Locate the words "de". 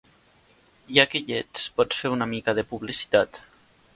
2.61-2.63